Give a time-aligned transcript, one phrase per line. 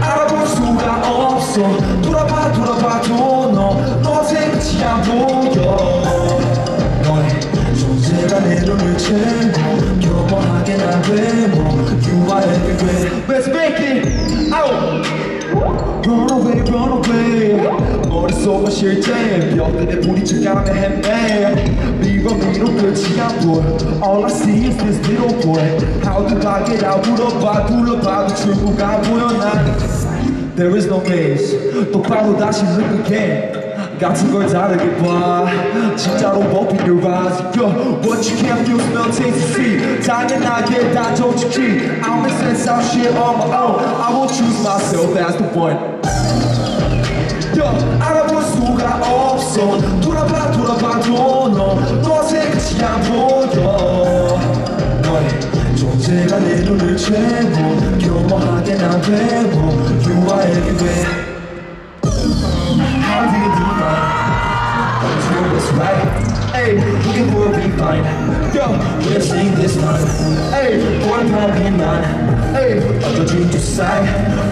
[0.00, 1.62] 알아볼 수가 없어.
[2.02, 6.02] 돌아봐 돌아봐도 너너 생각이 안 보여.
[7.02, 7.40] 너의
[7.78, 11.73] 존재가 내 눈을 채고 겸허하게 난 외모
[12.73, 15.05] You are everywhere Let's make it out
[16.05, 17.59] Run away run away
[18.09, 21.55] 머릿속은 실제 벽들에 부딪혀가며 헤매
[21.99, 25.61] 미워 미로 끝이 안 보여 All I see is this little boy
[26.03, 31.91] How do I get out 물어봐 둘러봐도 출구가 안 보여 난 There is no maze
[31.91, 33.69] 똑바로 다시 look again
[33.99, 35.45] 같은 걸 다르게 봐
[35.95, 37.67] 진짜로 open your eyes Yo,
[38.01, 39.62] What you can't feel, smell, taste, and see
[40.40, 45.16] 당연하게 다 솔직히 I'll make sense out shit on my own I won't choose myself
[45.16, 45.78] as the one
[47.54, 47.66] Yo,
[48.00, 54.38] 알아볼 수가 없어 돌아봐 돌아봐도 너너 생각이 안 보여
[55.02, 59.63] 너의 존재가 내 눈을 채고 겸허하게 난 외모
[65.43, 65.99] what's real, what's right?
[66.53, 68.03] Hey, looking for a refine
[68.53, 68.71] Yo,
[69.05, 70.07] we're seeing this time
[70.51, 70.79] Hey,
[71.09, 72.05] one time in mind
[72.55, 74.05] Hey, 어쩌지 두 사이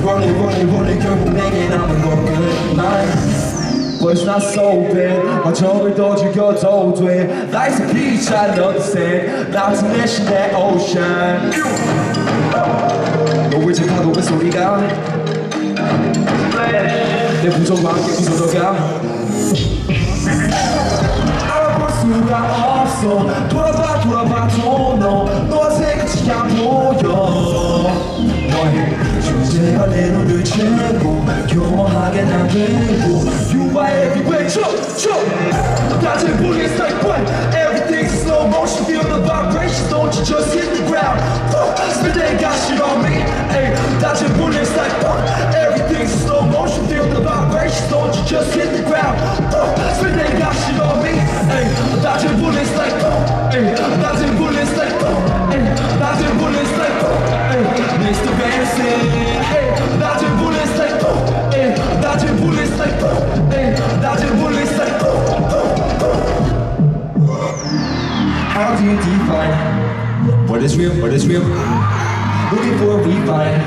[0.03, 2.77] Rolling, rolling, rolling 결국 내게 남은 건 끝만
[3.99, 9.75] But it's not so bad 마정을 더 죽여도 돼 Life's a beach, I understand Not
[9.79, 11.51] to mention that ocean
[13.51, 14.81] 너왜 제 파도의 소리가
[17.41, 19.17] 내 부정과 함께 부서져가
[23.01, 27.89] 수가 없어 돌아봐 돌아봐도 너너 생각이 안 보여
[28.51, 35.13] 너의 존재가 내 눈을 채고 겸허하게 난 되고 You are everywhere 춤춤
[36.01, 37.21] 낮은 bullets like what
[37.55, 41.19] Everything's slow motion feel the vibrations don't you just hit the ground
[41.93, 45.17] Spit they got shit on me Ay, 낮은 bullets like what
[45.55, 48.80] Everything's slow motion feel the vibrations don't you just hit the ground
[68.81, 69.53] How do you define
[70.49, 71.43] what is real, what is real?
[71.43, 73.61] Looking for a refine.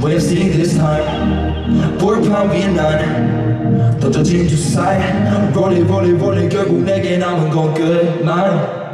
[0.00, 1.98] What I've seen this time.
[1.98, 3.98] For a pound being none.
[3.98, 5.00] 던져진 두 사이.
[5.52, 6.48] Rolling, rolling, rolling.
[6.48, 8.89] 결국 내게 남은 건 끝만.